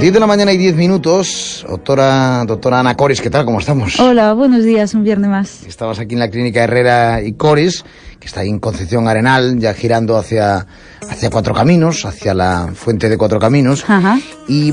10 0.00 0.14
de 0.14 0.20
la 0.20 0.26
mañana 0.26 0.50
y 0.50 0.56
10 0.56 0.76
minutos. 0.76 1.66
Doctora, 1.68 2.42
doctora 2.46 2.80
Ana 2.80 2.96
Coris, 2.96 3.20
¿qué 3.20 3.28
tal? 3.28 3.44
¿Cómo 3.44 3.60
estamos? 3.60 4.00
Hola, 4.00 4.32
buenos 4.32 4.64
días, 4.64 4.94
un 4.94 5.04
viernes 5.04 5.28
más. 5.28 5.62
Estabas 5.66 5.98
aquí 5.98 6.14
en 6.14 6.20
la 6.20 6.30
clínica 6.30 6.64
Herrera 6.64 7.20
y 7.20 7.34
Coris, 7.34 7.84
que 8.18 8.26
está 8.26 8.40
ahí 8.40 8.48
en 8.48 8.60
Concepción 8.60 9.06
Arenal, 9.08 9.58
ya 9.58 9.74
girando 9.74 10.16
hacia, 10.16 10.66
hacia 11.06 11.28
Cuatro 11.28 11.52
Caminos, 11.52 12.06
hacia 12.06 12.32
la 12.32 12.70
fuente 12.74 13.10
de 13.10 13.18
Cuatro 13.18 13.38
Caminos. 13.38 13.84
Ajá. 13.88 14.18
Y 14.48 14.72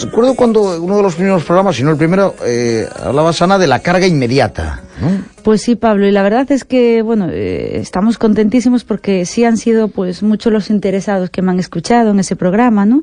recuerdo 0.00 0.36
cuando 0.36 0.80
uno 0.80 0.96
de 0.96 1.02
los 1.02 1.16
primeros 1.16 1.42
programas, 1.42 1.74
si 1.74 1.82
no 1.82 1.90
el 1.90 1.96
primero, 1.96 2.36
eh, 2.44 2.86
hablabas, 3.02 3.42
Ana, 3.42 3.58
de 3.58 3.66
la 3.66 3.80
carga 3.80 4.06
inmediata. 4.06 4.80
¿no? 5.00 5.35
Pues 5.46 5.62
sí, 5.62 5.76
Pablo, 5.76 6.08
y 6.08 6.10
la 6.10 6.24
verdad 6.24 6.50
es 6.50 6.64
que, 6.64 7.02
bueno, 7.02 7.28
eh, 7.30 7.78
estamos 7.78 8.18
contentísimos 8.18 8.82
porque 8.82 9.24
sí 9.26 9.44
han 9.44 9.56
sido, 9.58 9.86
pues, 9.86 10.24
muchos 10.24 10.52
los 10.52 10.70
interesados 10.70 11.30
que 11.30 11.40
me 11.40 11.52
han 11.52 11.60
escuchado 11.60 12.10
en 12.10 12.18
ese 12.18 12.34
programa, 12.34 12.84
¿no? 12.84 13.00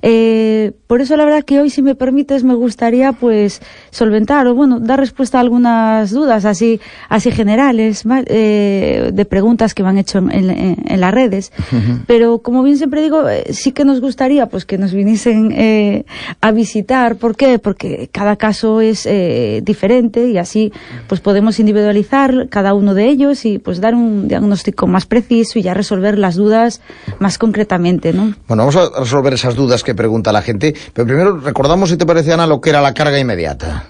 Eh, 0.00 0.72
por 0.86 1.02
eso, 1.02 1.14
la 1.18 1.26
verdad 1.26 1.42
que 1.44 1.60
hoy, 1.60 1.68
si 1.68 1.82
me 1.82 1.94
permites, 1.94 2.42
me 2.42 2.54
gustaría, 2.54 3.12
pues, 3.12 3.60
solventar 3.90 4.46
o, 4.46 4.54
bueno, 4.54 4.80
dar 4.80 4.98
respuesta 4.98 5.36
a 5.36 5.42
algunas 5.42 6.10
dudas 6.10 6.46
así, 6.46 6.80
así 7.10 7.30
generales, 7.30 8.04
eh, 8.28 9.10
de 9.12 9.24
preguntas 9.26 9.74
que 9.74 9.82
me 9.82 9.90
han 9.90 9.98
hecho 9.98 10.16
en, 10.20 10.30
en- 10.32 10.76
en 10.88 11.00
las 11.00 11.12
redes. 11.12 11.52
Pero, 12.06 12.38
como 12.38 12.62
bien 12.62 12.78
siempre 12.78 13.02
digo, 13.02 13.24
sí 13.50 13.72
que 13.72 13.84
nos 13.84 14.00
gustaría, 14.00 14.46
pues, 14.46 14.64
que 14.64 14.78
nos 14.78 14.94
viniesen 14.94 16.04
a 16.40 16.50
visitar. 16.50 17.16
¿Por 17.16 17.36
qué? 17.36 17.58
Porque 17.58 18.08
cada 18.10 18.36
caso 18.36 18.80
es 18.80 19.06
diferente 19.62 20.28
y 20.30 20.38
así, 20.38 20.72
pues, 21.08 21.20
podemos 21.20 21.58
individualizar 21.60 21.73
cada 22.50 22.74
uno 22.74 22.94
de 22.94 23.08
ellos 23.08 23.44
y, 23.44 23.58
pues, 23.58 23.80
dar 23.80 23.94
un 23.94 24.28
diagnóstico 24.28 24.86
más 24.86 25.06
preciso 25.06 25.58
y 25.58 25.62
ya 25.62 25.74
resolver 25.74 26.18
las 26.18 26.36
dudas 26.36 26.80
más 27.18 27.38
concretamente, 27.38 28.12
¿no? 28.12 28.34
Bueno, 28.48 28.66
vamos 28.66 28.76
a 28.76 29.00
resolver 29.00 29.34
esas 29.34 29.54
dudas 29.54 29.82
que 29.82 29.94
pregunta 29.94 30.32
la 30.32 30.42
gente. 30.42 30.74
Pero 30.92 31.06
primero, 31.06 31.38
recordamos, 31.38 31.90
si 31.90 31.96
te 31.96 32.06
parece, 32.06 32.32
Ana, 32.32 32.46
lo 32.46 32.60
que 32.60 32.70
era 32.70 32.80
la 32.80 32.94
carga 32.94 33.18
inmediata. 33.18 33.84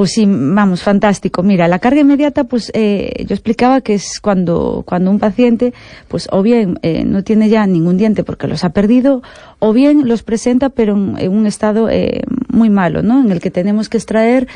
Pues 0.00 0.12
sí, 0.12 0.24
vamos, 0.26 0.82
fantástico. 0.82 1.42
Mira, 1.42 1.68
la 1.68 1.78
carga 1.78 2.00
inmediata, 2.00 2.44
pues 2.44 2.70
eh, 2.72 3.24
yo 3.26 3.34
explicaba 3.34 3.82
que 3.82 3.92
es 3.92 4.18
cuando, 4.20 4.82
cuando 4.86 5.10
un 5.10 5.18
paciente, 5.18 5.74
pues 6.08 6.26
o 6.32 6.42
bien 6.42 6.78
eh, 6.80 7.04
no 7.04 7.22
tiene 7.22 7.50
ya 7.50 7.66
ningún 7.66 7.98
diente 7.98 8.24
porque 8.24 8.46
los 8.46 8.64
ha 8.64 8.70
perdido, 8.70 9.22
o 9.58 9.74
bien 9.74 10.08
los 10.08 10.22
presenta 10.22 10.70
pero 10.70 10.94
en, 10.94 11.18
en 11.18 11.32
un 11.32 11.46
estado 11.46 11.90
eh, 11.90 12.22
muy 12.48 12.70
malo, 12.70 13.02
¿no? 13.02 13.20
En 13.20 13.30
el 13.30 13.40
que 13.40 13.50
tenemos 13.50 13.90
que 13.90 13.98
extraer 13.98 14.48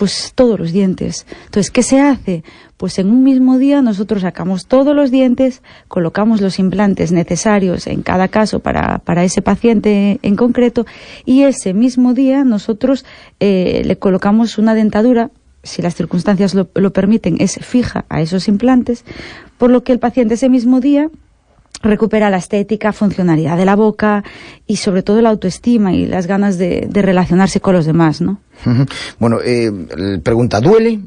pues 0.00 0.32
todos 0.34 0.58
los 0.58 0.72
dientes. 0.72 1.26
Entonces, 1.44 1.70
¿qué 1.70 1.82
se 1.82 2.00
hace? 2.00 2.42
Pues 2.78 2.98
en 2.98 3.10
un 3.10 3.22
mismo 3.22 3.58
día 3.58 3.82
nosotros 3.82 4.22
sacamos 4.22 4.64
todos 4.64 4.96
los 4.96 5.10
dientes, 5.10 5.60
colocamos 5.88 6.40
los 6.40 6.58
implantes 6.58 7.12
necesarios 7.12 7.86
en 7.86 8.00
cada 8.00 8.28
caso 8.28 8.60
para, 8.60 9.00
para 9.00 9.24
ese 9.24 9.42
paciente 9.42 10.18
en 10.22 10.36
concreto 10.36 10.86
y 11.26 11.42
ese 11.42 11.74
mismo 11.74 12.14
día 12.14 12.44
nosotros 12.44 13.04
eh, 13.40 13.82
le 13.84 13.98
colocamos 13.98 14.56
una 14.56 14.74
dentadura, 14.74 15.30
si 15.64 15.82
las 15.82 15.94
circunstancias 15.96 16.54
lo, 16.54 16.70
lo 16.76 16.94
permiten, 16.94 17.36
es 17.38 17.58
fija 17.60 18.06
a 18.08 18.22
esos 18.22 18.48
implantes, 18.48 19.04
por 19.58 19.68
lo 19.68 19.84
que 19.84 19.92
el 19.92 19.98
paciente 19.98 20.32
ese 20.32 20.48
mismo 20.48 20.80
día 20.80 21.10
recupera 21.82 22.30
la 22.30 22.36
estética, 22.36 22.92
funcionalidad 22.92 23.56
de 23.56 23.64
la 23.64 23.76
boca 23.76 24.22
y 24.66 24.76
sobre 24.76 25.02
todo 25.02 25.20
la 25.22 25.30
autoestima 25.30 25.92
y 25.94 26.06
las 26.06 26.26
ganas 26.26 26.58
de, 26.58 26.86
de 26.90 27.02
relacionarse 27.02 27.60
con 27.60 27.74
los 27.74 27.86
demás, 27.86 28.20
¿no? 28.20 28.38
Bueno, 29.18 29.38
eh, 29.44 29.70
pregunta, 30.22 30.60
¿duele? 30.60 31.00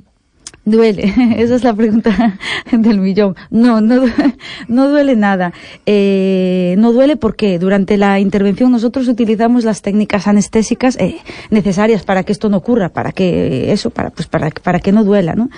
Duele, 0.66 1.14
esa 1.38 1.56
es 1.56 1.64
la 1.66 1.74
pregunta 1.74 2.40
del 2.72 3.00
millón. 3.02 3.36
No, 3.52 3.82
no, 3.82 4.00
du- 4.00 4.12
no 4.70 4.90
duele 4.90 5.16
nada. 5.18 5.52
Eh, 5.86 6.76
no 6.78 6.94
duele 6.94 7.18
porque 7.18 7.60
durante 7.60 7.98
la 7.98 8.20
intervención 8.22 8.72
nosotros 8.72 9.10
utilizamos 9.10 9.66
las 9.66 9.82
técnicas 9.82 10.26
anestésicas 10.26 10.96
eh, 11.02 11.18
necesarias 11.50 12.04
para 12.04 12.24
que 12.24 12.32
esto 12.32 12.48
no 12.48 12.58
ocurra, 12.58 12.90
para 12.90 13.12
que 13.12 13.74
eso, 13.74 13.90
para, 13.90 14.10
pues 14.12 14.28
para, 14.28 14.50
para 14.52 14.80
que 14.80 14.94
no 14.94 15.04
duela, 15.04 15.36
¿no? 15.36 15.50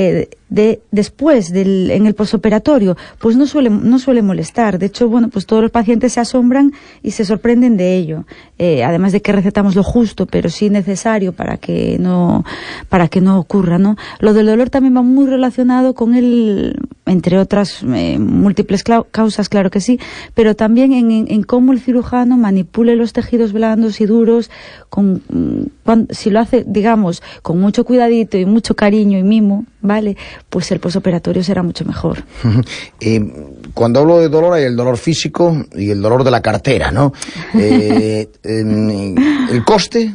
Eh, 0.00 0.28
de, 0.48 0.80
después 0.92 1.52
del, 1.52 1.90
en 1.90 2.06
el 2.06 2.14
posoperatorio, 2.14 2.96
pues 3.18 3.36
no 3.36 3.46
suele, 3.46 3.68
no 3.68 3.98
suele 3.98 4.22
molestar. 4.22 4.78
De 4.78 4.86
hecho, 4.86 5.08
bueno, 5.08 5.28
pues 5.28 5.44
todos 5.44 5.60
los 5.60 5.72
pacientes 5.72 6.12
se 6.14 6.20
asombran 6.20 6.72
y 7.02 7.10
se 7.10 7.24
sorprenden 7.24 7.76
de 7.76 7.96
ello. 7.96 8.24
Eh, 8.58 8.84
además 8.84 9.10
de 9.12 9.20
que 9.20 9.32
recetamos 9.32 9.74
lo 9.74 9.82
justo, 9.82 10.24
pero 10.26 10.48
sí 10.50 10.70
necesario 10.70 11.32
para 11.32 11.56
que 11.58 11.98
no, 11.98 12.44
para 12.88 13.08
que 13.08 13.20
no 13.20 13.38
ocurra, 13.40 13.78
¿no? 13.78 13.96
Lo 14.20 14.32
del 14.34 14.46
dolor 14.46 14.70
también 14.70 14.96
va 14.96 15.02
muy 15.02 15.26
relacionado 15.26 15.92
con 15.94 16.14
el, 16.14 16.76
entre 17.04 17.36
otras 17.38 17.82
eh, 17.82 18.18
múltiples 18.18 18.84
causas, 19.10 19.48
claro 19.48 19.70
que 19.70 19.80
sí, 19.80 19.98
pero 20.34 20.54
también 20.54 20.92
en, 20.92 21.10
en- 21.10 21.26
en 21.30 21.42
cómo 21.42 21.72
el 21.72 21.80
cirujano 21.80 22.36
manipule 22.38 22.94
los 22.96 23.12
tejidos 23.12 23.52
blandos 23.52 24.00
y 24.00 24.06
duros, 24.06 24.50
con, 24.88 25.20
mm, 25.88 26.06
cuan- 26.06 26.08
si 26.10 26.30
lo 26.30 26.40
hace, 26.40 26.64
digamos, 26.66 27.22
con 27.42 27.60
mucho 27.60 27.84
cuidadito 27.84 28.36
y 28.38 28.44
mucho 28.44 28.74
cariño 28.76 29.18
y 29.18 29.22
mimo, 29.22 29.64
¿vale? 29.80 30.16
Pues 30.50 30.70
el 30.72 30.80
posoperatorio 30.80 31.42
será 31.42 31.62
mucho 31.62 31.84
mejor. 31.84 32.24
Eh, 33.00 33.20
cuando 33.74 34.00
hablo 34.00 34.18
de 34.18 34.28
dolor 34.28 34.54
hay 34.54 34.64
el 34.64 34.74
dolor 34.76 34.96
físico 34.96 35.56
y 35.76 35.90
el 35.90 36.02
dolor 36.02 36.24
de 36.24 36.30
la 36.32 36.42
cartera, 36.42 36.90
¿no? 36.90 37.12
Eh, 37.54 38.28
em, 38.42 39.14
el 39.50 39.64
coste, 39.64 40.12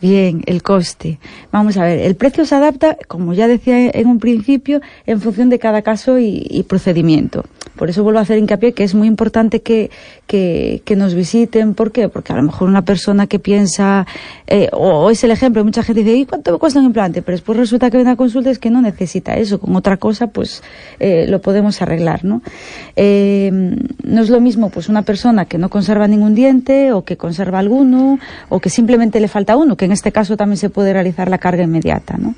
Bien, 0.00 0.42
el 0.46 0.62
coste. 0.62 1.18
Vamos 1.52 1.76
a 1.76 1.84
ver, 1.84 1.98
el 2.00 2.16
precio 2.16 2.44
se 2.44 2.54
adapta, 2.54 2.96
como 3.08 3.34
ya 3.34 3.46
decía 3.46 3.90
en 3.90 4.06
un 4.06 4.18
principio, 4.18 4.80
en 5.06 5.20
función 5.20 5.48
de 5.50 5.58
cada 5.58 5.82
caso 5.82 6.18
y, 6.18 6.46
y 6.50 6.62
procedimiento. 6.64 7.44
Por 7.76 7.88
eso 7.90 8.02
vuelvo 8.02 8.18
a 8.18 8.22
hacer 8.22 8.38
hincapié 8.38 8.72
que 8.72 8.84
es 8.84 8.94
muy 8.94 9.06
importante 9.06 9.62
que, 9.62 9.90
que, 10.26 10.82
que 10.84 10.96
nos 10.96 11.14
visiten. 11.14 11.74
¿Por 11.74 11.92
qué? 11.92 12.08
Porque 12.08 12.32
a 12.32 12.36
lo 12.36 12.42
mejor 12.42 12.68
una 12.68 12.82
persona 12.84 13.26
que 13.26 13.38
piensa, 13.38 14.06
eh, 14.46 14.68
o, 14.72 15.09
es 15.10 15.24
el 15.24 15.30
ejemplo, 15.30 15.64
mucha 15.64 15.82
gente 15.82 16.02
dice, 16.02 16.16
¿y 16.16 16.26
cuánto 16.26 16.52
me 16.52 16.58
cuesta 16.58 16.78
un 16.78 16.86
implante? 16.86 17.22
Pero 17.22 17.36
después 17.36 17.58
resulta 17.58 17.90
que 17.90 17.96
viene 17.96 18.12
a 18.12 18.16
consulta 18.16 18.50
es 18.50 18.58
que 18.58 18.70
no 18.70 18.80
necesita 18.80 19.36
eso. 19.36 19.60
Con 19.60 19.74
otra 19.76 19.96
cosa, 19.96 20.28
pues 20.28 20.62
eh, 20.98 21.26
lo 21.28 21.40
podemos 21.40 21.82
arreglar, 21.82 22.24
¿no? 22.24 22.42
Eh, 22.96 23.50
no 24.02 24.22
es 24.22 24.30
lo 24.30 24.40
mismo, 24.40 24.70
pues, 24.70 24.88
una 24.88 25.02
persona 25.02 25.44
que 25.44 25.58
no 25.58 25.68
conserva 25.68 26.08
ningún 26.08 26.34
diente 26.34 26.92
o 26.92 27.04
que 27.04 27.16
conserva 27.16 27.58
alguno 27.58 28.18
o 28.48 28.60
que 28.60 28.70
simplemente 28.70 29.20
le 29.20 29.28
falta 29.28 29.56
uno, 29.56 29.76
que 29.76 29.84
en 29.84 29.92
este 29.92 30.12
caso 30.12 30.36
también 30.36 30.56
se 30.56 30.70
puede 30.70 30.92
realizar 30.92 31.28
la 31.28 31.38
carga 31.38 31.62
inmediata, 31.62 32.16
¿no? 32.16 32.34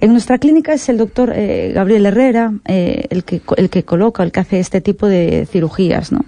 En 0.00 0.12
nuestra 0.12 0.38
clínica 0.38 0.72
es 0.72 0.88
el 0.88 0.98
doctor 0.98 1.32
eh, 1.34 1.72
Gabriel 1.74 2.06
Herrera 2.06 2.52
el, 2.64 3.24
que, 3.24 3.42
el 3.56 3.70
que 3.70 3.84
coloca, 3.84 4.22
el 4.22 4.32
que 4.32 4.40
hace 4.40 4.60
este 4.60 4.80
tipo 4.80 5.06
de 5.06 5.46
cirugías, 5.50 6.12
¿no? 6.12 6.24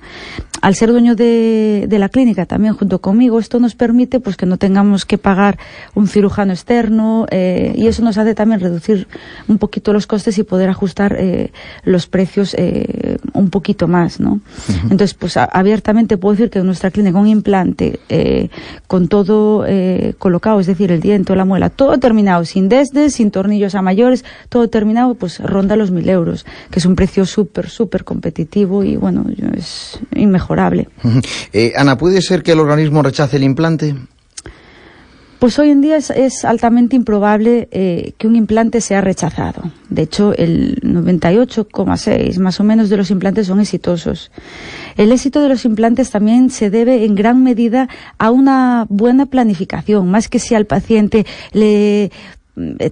Al 0.64 0.74
ser 0.74 0.90
dueño 0.92 1.14
de, 1.14 1.86
la 1.90 2.08
clínica 2.08 2.46
también 2.46 2.72
junto 2.72 2.98
conmigo, 2.98 3.38
esto 3.38 3.60
nos 3.60 3.74
permite 3.74 4.18
pues 4.18 4.38
que 4.38 4.46
no 4.46 4.56
tengamos 4.56 5.04
que 5.04 5.18
pagar 5.18 5.58
un 5.94 6.08
cirujano 6.08 6.54
externo 6.54 7.26
eh, 7.30 7.74
y 7.76 7.86
eso 7.86 8.02
nos 8.02 8.16
hace 8.16 8.34
también 8.34 8.60
reducir 8.60 9.06
un 9.46 9.58
poquito 9.58 9.92
los 9.92 10.06
costes 10.06 10.38
y 10.38 10.42
poder 10.42 10.70
ajustar 10.70 11.16
eh, 11.18 11.52
los 11.82 12.06
precios 12.06 12.54
eh, 12.54 12.86
un 13.34 13.50
poquito 13.50 13.88
más, 13.88 14.20
¿no? 14.20 14.40
Entonces, 14.84 15.12
pues 15.14 15.36
a- 15.36 15.44
abiertamente 15.44 16.16
puedo 16.16 16.34
decir 16.36 16.50
que 16.50 16.60
en 16.60 16.66
nuestra 16.66 16.90
clínica 16.90 17.18
un 17.18 17.26
implante 17.26 17.98
eh, 18.08 18.48
con 18.86 19.08
todo 19.08 19.64
eh, 19.66 20.14
colocado, 20.18 20.60
es 20.60 20.66
decir, 20.66 20.90
el 20.92 21.00
diente 21.00 21.34
la 21.36 21.44
muela, 21.44 21.68
todo 21.68 21.98
terminado, 21.98 22.44
sin 22.44 22.68
desdes, 22.68 23.14
sin 23.14 23.30
tornillos 23.30 23.74
a 23.74 23.82
mayores, 23.82 24.24
todo 24.48 24.68
terminado, 24.68 25.14
pues 25.14 25.40
ronda 25.40 25.74
los 25.76 25.90
mil 25.90 26.08
euros, 26.08 26.46
que 26.70 26.78
es 26.78 26.86
un 26.86 26.94
precio 26.94 27.26
súper, 27.26 27.68
súper 27.68 28.04
competitivo 28.04 28.84
y 28.84 28.96
bueno, 28.96 29.26
yo- 29.36 29.48
es 29.56 29.98
inmejorable. 30.14 30.88
Eh, 31.52 31.72
Ana, 31.76 31.98
¿puede 31.98 32.22
ser 32.22 32.42
que 32.42 32.52
el 32.52 32.60
organismo 32.60 33.02
rechace 33.02 33.36
el 33.36 33.42
implante? 33.42 33.94
Pues 35.44 35.58
hoy 35.58 35.68
en 35.68 35.82
día 35.82 35.98
es, 35.98 36.42
altamente 36.46 36.96
improbable 36.96 37.68
eh, 37.70 38.14
que 38.16 38.26
un 38.26 38.34
implante 38.34 38.80
sea 38.80 39.02
rechazado. 39.02 39.70
De 39.90 40.00
hecho, 40.00 40.32
el 40.32 40.80
98,6 40.80 42.38
más 42.38 42.60
o 42.60 42.64
menos 42.64 42.88
de 42.88 42.96
los 42.96 43.10
implantes 43.10 43.48
son 43.48 43.60
exitosos. 43.60 44.30
El 44.96 45.12
éxito 45.12 45.42
de 45.42 45.50
los 45.50 45.66
implantes 45.66 46.10
también 46.10 46.48
se 46.48 46.70
debe 46.70 47.04
en 47.04 47.14
gran 47.14 47.42
medida 47.42 47.90
a 48.16 48.30
una 48.30 48.86
buena 48.88 49.26
planificación, 49.26 50.10
más 50.10 50.28
que 50.28 50.38
si 50.38 50.54
al 50.54 50.64
paciente 50.64 51.26
le 51.52 52.10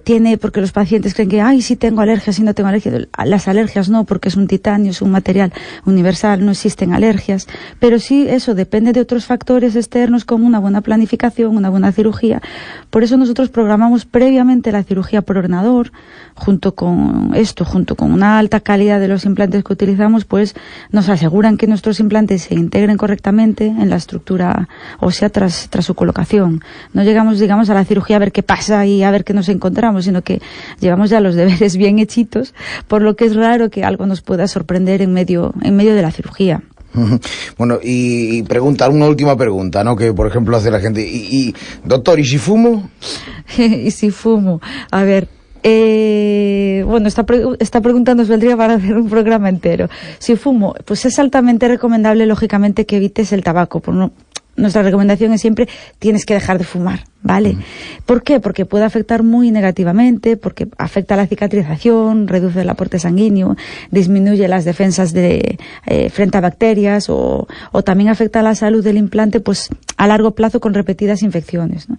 tiene 0.03 0.37
porque 0.37 0.59
los 0.59 0.73
pacientes 0.73 1.13
creen 1.13 1.29
que 1.29 1.41
ay 1.41 1.61
sí 1.61 1.77
tengo 1.77 2.01
alergias 2.01 2.35
sí 2.35 2.43
no 2.43 2.53
tengo 2.53 2.67
alergias 2.67 3.07
las 3.23 3.47
alergias 3.47 3.87
no 3.87 4.03
porque 4.03 4.27
es 4.27 4.35
un 4.35 4.47
titanio 4.47 4.91
es 4.91 5.01
un 5.01 5.09
material 5.11 5.53
universal 5.85 6.45
no 6.45 6.51
existen 6.51 6.93
alergias. 6.93 7.47
Pero 7.79 7.99
sí 7.99 8.27
eso 8.27 8.55
depende 8.55 8.91
de 8.91 8.99
otros 8.99 9.25
factores 9.25 9.75
externos 9.75 10.25
como 10.25 10.45
una 10.45 10.59
buena 10.59 10.81
planificación 10.81 11.55
una 11.55 11.69
buena 11.69 11.91
cirugía. 11.91 12.41
Por 12.89 13.03
eso 13.03 13.15
nosotros 13.17 13.49
programamos 13.49 14.05
previamente 14.05 14.71
la 14.71 14.83
cirugía 14.83 15.21
por 15.21 15.37
ordenador 15.37 15.91
junto 16.35 16.75
con 16.75 17.31
esto 17.33 17.63
junto 17.63 17.95
con 17.95 18.11
una 18.11 18.39
alta 18.39 18.59
calidad 18.59 18.99
de 18.99 19.07
los 19.07 19.23
implantes 19.25 19.63
que 19.63 19.73
utilizamos 19.73 20.25
pues 20.25 20.55
nos 20.91 21.07
aseguran 21.07 21.57
que 21.57 21.67
nuestros 21.67 21.99
implantes 21.99 22.43
se 22.43 22.55
integren 22.55 22.97
correctamente 22.97 23.67
en 23.67 23.89
la 23.89 23.95
estructura 23.95 24.67
ósea 24.99 25.29
tras, 25.29 25.69
tras 25.69 25.85
su 25.85 25.95
colocación. 25.95 26.61
No 26.91 27.03
llegamos 27.03 27.39
digamos 27.39 27.69
a 27.69 27.73
la 27.73 27.85
cirugía 27.85 28.17
a 28.17 28.19
ver 28.19 28.33
qué 28.33 28.43
pasa 28.43 28.85
y 28.85 29.03
a 29.03 29.11
ver 29.11 29.23
qué 29.23 29.33
nos 29.33 29.47
encontramos, 29.53 30.05
sino 30.05 30.21
que 30.21 30.41
llevamos 30.79 31.09
ya 31.09 31.19
los 31.19 31.35
deberes 31.35 31.77
bien 31.77 31.99
hechitos, 31.99 32.53
por 32.87 33.01
lo 33.01 33.15
que 33.15 33.25
es 33.25 33.35
raro 33.35 33.69
que 33.69 33.83
algo 33.83 34.05
nos 34.05 34.21
pueda 34.21 34.47
sorprender 34.47 35.01
en 35.01 35.13
medio, 35.13 35.53
en 35.61 35.75
medio 35.75 35.95
de 35.95 36.01
la 36.01 36.11
cirugía. 36.11 36.63
Bueno, 37.57 37.79
y, 37.81 38.43
pregunta, 38.43 38.89
una 38.89 39.07
última 39.07 39.35
pregunta, 39.35 39.83
¿no? 39.83 39.95
Que 39.95 40.13
por 40.13 40.27
ejemplo 40.27 40.57
hace 40.57 40.71
la 40.71 40.79
gente. 40.79 41.01
Y, 41.01 41.53
doctor, 41.83 42.19
¿y 42.19 42.25
si 42.25 42.37
fumo? 42.37 42.89
y 43.57 43.91
si 43.91 44.11
fumo. 44.11 44.61
A 44.91 45.03
ver, 45.03 45.27
eh, 45.63 46.83
bueno, 46.85 47.07
esta, 47.07 47.25
esta 47.59 47.81
pregunta 47.81 48.15
nos 48.15 48.27
vendría 48.27 48.57
para 48.57 48.75
hacer 48.75 48.97
un 48.97 49.09
programa 49.09 49.49
entero. 49.49 49.89
Si 50.19 50.35
fumo, 50.35 50.75
pues 50.85 51.05
es 51.05 51.17
altamente 51.19 51.67
recomendable, 51.67 52.25
lógicamente, 52.25 52.85
que 52.85 52.97
evites 52.97 53.31
el 53.33 53.43
tabaco. 53.43 53.79
Por 53.79 53.93
no, 53.93 54.11
nuestra 54.55 54.83
recomendación 54.83 55.33
es 55.33 55.41
siempre 55.41 55.67
tienes 55.99 56.25
que 56.25 56.33
dejar 56.33 56.57
de 56.59 56.63
fumar, 56.63 57.05
¿vale? 57.21 57.57
¿Por 58.05 58.23
qué? 58.23 58.39
Porque 58.39 58.65
puede 58.65 58.85
afectar 58.85 59.23
muy 59.23 59.51
negativamente, 59.51 60.37
porque 60.37 60.67
afecta 60.77 61.15
la 61.15 61.27
cicatrización, 61.27 62.27
reduce 62.27 62.61
el 62.61 62.69
aporte 62.69 62.99
sanguíneo, 62.99 63.55
disminuye 63.91 64.47
las 64.47 64.65
defensas 64.65 65.11
de, 65.13 65.57
eh, 65.87 66.09
frente 66.09 66.37
a 66.37 66.41
bacterias 66.41 67.09
o, 67.09 67.47
o, 67.71 67.83
también 67.83 68.09
afecta 68.09 68.41
la 68.41 68.55
salud 68.55 68.83
del 68.83 68.97
implante 68.97 69.39
pues 69.39 69.69
a 69.97 70.07
largo 70.07 70.31
plazo 70.31 70.59
con 70.59 70.73
repetidas 70.73 71.23
infecciones, 71.23 71.89
¿no? 71.89 71.97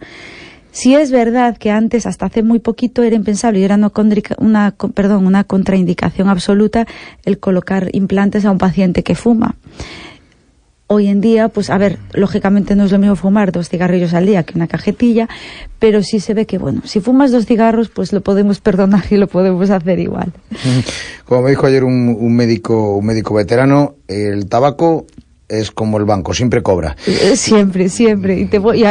Si 0.71 0.97
es 0.97 1.13
verdad 1.13 1.57
que 1.57 1.71
antes, 1.71 2.05
hasta 2.05 2.27
hace 2.27 2.43
muy 2.43 2.59
poquito, 2.59 3.05
era 3.05 3.15
impensable 3.15 3.61
y 3.61 3.63
era 3.63 3.77
una, 3.77 3.93
una, 4.39 4.75
perdón, 4.93 5.25
una 5.25 5.45
contraindicación 5.45 6.29
absoluta 6.29 6.85
el 7.25 7.39
colocar 7.39 7.91
implantes 7.93 8.45
a 8.45 8.51
un 8.51 8.59
paciente 8.59 9.05
que 9.05 9.15
fuma 9.15 9.55
hoy 10.87 11.09
en 11.09 11.21
día, 11.21 11.49
pues 11.49 11.71
a 11.71 11.79
ver, 11.79 11.99
lógicamente 12.13 12.77
no 12.77 12.85
es 12.85 12.93
lo 12.93 12.99
mismo 12.99 13.17
fumar 13.17 13.53
dos 13.53 13.69
cigarrillos 13.69 14.15
al 14.15 14.27
día 14.27 14.43
que 14.43 14.55
una 14.55 14.67
cajetilla, 14.67 15.29
pero 15.79 16.03
sí 16.03 16.21
se 16.21 16.35
ve 16.35 16.47
que, 16.47 16.59
bueno, 16.59 16.83
si 16.85 17.01
fumas 17.01 17.33
dos 17.33 17.47
cigarros, 17.47 17.89
pues 17.89 18.13
lo 18.13 18.21
podemos 18.21 18.61
perdonar 18.61 19.05
y 19.11 19.17
lo 19.17 19.27
podemos 19.27 19.71
hacer 19.71 19.99
igual. 19.99 20.33
Como 21.25 21.43
me 21.43 21.51
dijo 21.51 21.67
ayer 21.67 21.85
un, 21.85 22.37
médico, 22.37 22.97
un 22.97 23.07
médico 23.07 23.35
veterano, 23.35 23.95
el 24.09 24.49
tabaco 24.49 25.07
es 25.49 25.71
como 25.71 25.99
el 25.99 26.05
banco, 26.05 26.35
siempre 26.35 26.63
cobra. 26.63 26.97
Eh, 27.07 27.37
siempre, 27.37 27.89
siempre. 27.89 28.39
Y 28.41 28.47
te 28.47 28.59
voy, 28.59 28.85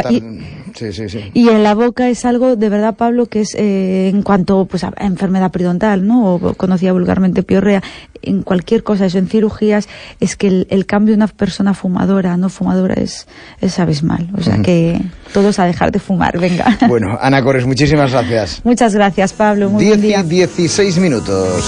Sí, 0.74 0.92
sí, 0.92 1.08
sí. 1.08 1.30
Y 1.34 1.48
en 1.50 1.62
la 1.62 1.74
boca 1.74 2.08
es 2.08 2.24
algo, 2.24 2.56
de 2.56 2.68
verdad, 2.68 2.96
Pablo, 2.96 3.26
que 3.26 3.42
es 3.42 3.54
eh, 3.54 4.08
en 4.08 4.22
cuanto 4.22 4.64
pues, 4.66 4.82
a 4.82 4.92
enfermedad 4.98 5.52
periodontal, 5.52 6.04
¿no? 6.04 6.34
O 6.34 6.54
conocida 6.54 6.92
vulgarmente 6.92 7.44
piorrea, 7.44 7.80
en 8.22 8.42
cualquier 8.42 8.82
cosa, 8.82 9.06
eso 9.06 9.18
en 9.18 9.28
cirugías, 9.28 9.88
es 10.18 10.34
que 10.34 10.66
el, 10.68 10.86
cambio 10.86 11.12
de 11.12 11.16
una 11.18 11.28
persona 11.28 11.74
fumadora 11.74 12.36
no 12.36 12.48
fumadora 12.48 12.94
es, 12.94 13.28
es 13.60 13.78
abismal. 13.78 14.30
O 14.36 14.42
sea 14.42 14.62
que 14.62 15.00
todos 15.32 15.60
a 15.60 15.64
dejar 15.64 15.92
de 15.92 16.00
fumar, 16.00 16.38
venga. 16.38 16.78
Bueno, 16.88 17.18
Ana 17.20 17.42
Corres, 17.42 17.66
muchísimas 17.66 18.12
gracias. 18.12 18.60
Muchas 18.64 18.94
gracias, 18.94 19.32
Pablo. 19.32 19.70
Muy 19.70 19.86
buen 19.86 20.00
día. 20.00 20.22
16 20.22 20.98
minutos. 20.98 21.64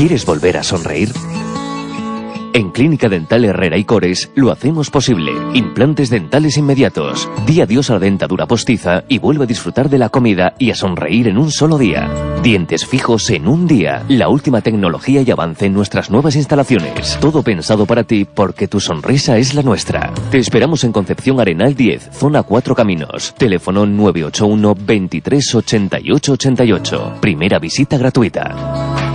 ¿Quieres 0.00 0.24
volver 0.24 0.56
a 0.56 0.62
sonreír? 0.62 1.12
En 2.54 2.70
Clínica 2.70 3.10
Dental 3.10 3.44
Herrera 3.44 3.76
y 3.76 3.84
Cores 3.84 4.30
lo 4.34 4.50
hacemos 4.50 4.88
posible. 4.88 5.30
Implantes 5.52 6.08
dentales 6.08 6.56
inmediatos. 6.56 7.28
Di 7.46 7.60
adiós 7.60 7.90
a 7.90 7.92
la 7.92 7.98
dentadura 7.98 8.46
postiza 8.46 9.04
y 9.08 9.18
vuelve 9.18 9.44
a 9.44 9.46
disfrutar 9.46 9.90
de 9.90 9.98
la 9.98 10.08
comida 10.08 10.54
y 10.58 10.70
a 10.70 10.74
sonreír 10.74 11.28
en 11.28 11.36
un 11.36 11.50
solo 11.50 11.76
día. 11.76 12.08
Dientes 12.42 12.86
fijos 12.86 13.28
en 13.28 13.46
un 13.46 13.66
día. 13.66 14.02
La 14.08 14.30
última 14.30 14.62
tecnología 14.62 15.20
y 15.20 15.30
avance 15.30 15.66
en 15.66 15.74
nuestras 15.74 16.10
nuevas 16.10 16.34
instalaciones. 16.34 17.18
Todo 17.20 17.42
pensado 17.42 17.84
para 17.84 18.04
ti 18.04 18.24
porque 18.24 18.68
tu 18.68 18.80
sonrisa 18.80 19.36
es 19.36 19.52
la 19.52 19.62
nuestra. 19.62 20.14
Te 20.30 20.38
esperamos 20.38 20.82
en 20.84 20.92
Concepción 20.92 21.40
Arenal 21.40 21.74
10, 21.74 22.08
zona 22.12 22.42
4 22.42 22.74
Caminos. 22.74 23.34
Teléfono 23.36 23.84
981 23.84 24.76
23 24.80 25.54
88 25.56 26.32
88. 26.32 27.12
Primera 27.20 27.58
visita 27.58 27.98
gratuita. 27.98 29.09